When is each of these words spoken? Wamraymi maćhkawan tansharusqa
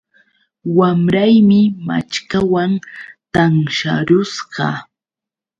Wamraymi 0.77 1.61
maćhkawan 1.87 2.71
tansharusqa 3.33 4.67